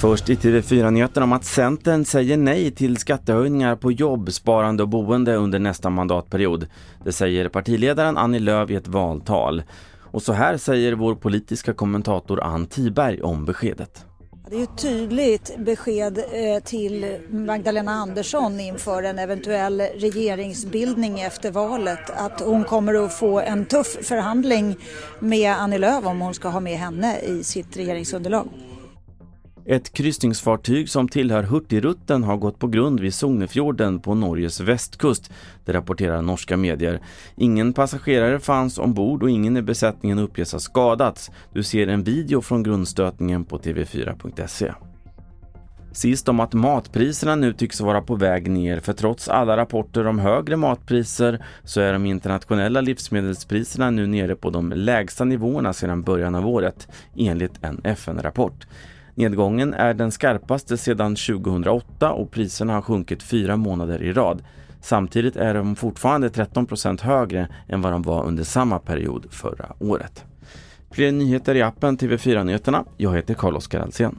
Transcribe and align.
Först 0.00 0.30
i 0.30 0.34
TV4-nyheterna 0.34 1.24
om 1.24 1.32
att 1.32 1.44
Centern 1.44 2.04
säger 2.04 2.36
nej 2.36 2.70
till 2.70 2.96
skattehöjningar 2.96 3.76
på 3.76 3.92
jobb, 3.92 4.32
sparande 4.32 4.82
och 4.82 4.88
boende 4.88 5.36
under 5.36 5.58
nästa 5.58 5.90
mandatperiod. 5.90 6.66
Det 7.04 7.12
säger 7.12 7.48
partiledaren 7.48 8.16
Annie 8.16 8.38
Lööf 8.38 8.70
i 8.70 8.74
ett 8.74 8.88
valtal. 8.88 9.62
Och 10.00 10.22
så 10.22 10.32
här 10.32 10.56
säger 10.56 10.92
vår 10.92 11.14
politiska 11.14 11.72
kommentator 11.72 12.42
Ann 12.42 12.66
Tiberg 12.66 13.22
om 13.22 13.44
beskedet. 13.44 14.06
Det 14.50 14.56
är 14.56 14.62
ett 14.62 14.78
tydligt 14.78 15.56
besked 15.58 16.18
eh, 16.18 16.62
till 16.64 17.18
Magdalena 17.30 17.92
Andersson 17.92 18.60
inför 18.60 19.02
en 19.02 19.18
eventuell 19.18 19.80
regeringsbildning 19.80 21.20
efter 21.20 21.50
valet 21.50 22.10
att 22.10 22.40
hon 22.40 22.64
kommer 22.64 23.04
att 23.04 23.14
få 23.14 23.40
en 23.40 23.66
tuff 23.66 23.96
förhandling 24.02 24.76
med 25.18 25.52
Annie 25.52 25.78
Lööf 25.78 26.06
om 26.06 26.20
hon 26.20 26.34
ska 26.34 26.48
ha 26.48 26.60
med 26.60 26.78
henne 26.78 27.20
i 27.20 27.44
sitt 27.44 27.76
regeringsunderlag. 27.76 28.48
Ett 29.68 29.92
kryssningsfartyg 29.92 30.90
som 30.90 31.08
tillhör 31.08 31.42
Hurtigruten 31.42 32.24
har 32.24 32.36
gått 32.36 32.58
på 32.58 32.66
grund 32.66 33.00
vid 33.00 33.14
Sognefjorden 33.14 34.00
på 34.00 34.14
Norges 34.14 34.60
västkust. 34.60 35.30
Det 35.64 35.72
rapporterar 35.72 36.22
norska 36.22 36.56
medier. 36.56 37.00
Ingen 37.36 37.72
passagerare 37.72 38.40
fanns 38.40 38.78
ombord 38.78 39.22
och 39.22 39.30
ingen 39.30 39.56
i 39.56 39.62
besättningen 39.62 40.18
uppges 40.18 40.52
ha 40.52 40.58
skadats. 40.58 41.30
Du 41.52 41.62
ser 41.62 41.86
en 41.86 42.02
video 42.02 42.40
från 42.40 42.62
grundstötningen 42.62 43.44
på 43.44 43.58
tv4.se. 43.58 44.72
Sist 45.92 46.28
om 46.28 46.40
att 46.40 46.52
matpriserna 46.52 47.34
nu 47.34 47.52
tycks 47.52 47.80
vara 47.80 48.02
på 48.02 48.14
väg 48.14 48.50
ner 48.50 48.80
för 48.80 48.92
trots 48.92 49.28
alla 49.28 49.56
rapporter 49.56 50.06
om 50.06 50.18
högre 50.18 50.56
matpriser 50.56 51.44
så 51.64 51.80
är 51.80 51.92
de 51.92 52.06
internationella 52.06 52.80
livsmedelspriserna 52.80 53.90
nu 53.90 54.06
nere 54.06 54.36
på 54.36 54.50
de 54.50 54.72
lägsta 54.72 55.24
nivåerna 55.24 55.72
sedan 55.72 56.02
början 56.02 56.34
av 56.34 56.48
året 56.48 56.88
enligt 57.16 57.64
en 57.64 57.80
FN-rapport. 57.84 58.66
Nedgången 59.18 59.74
är 59.74 59.94
den 59.94 60.12
skarpaste 60.12 60.76
sedan 60.76 61.16
2008 61.16 62.12
och 62.12 62.30
priserna 62.30 62.72
har 62.72 62.82
sjunkit 62.82 63.22
fyra 63.22 63.56
månader 63.56 64.02
i 64.02 64.12
rad. 64.12 64.42
Samtidigt 64.80 65.36
är 65.36 65.54
de 65.54 65.76
fortfarande 65.76 66.28
13% 66.28 67.02
högre 67.02 67.48
än 67.68 67.82
vad 67.82 67.92
de 67.92 68.02
var 68.02 68.24
under 68.24 68.44
samma 68.44 68.78
period 68.78 69.26
förra 69.30 69.72
året. 69.78 70.24
Fler 70.90 71.12
nyheter 71.12 71.54
i 71.54 71.62
appen 71.62 71.98
TV4 71.98 72.44
Nyheterna. 72.44 72.84
Jag 72.96 73.16
heter 73.16 73.34
Carl-Oskar 73.34 73.80
Alsen. 73.80 74.18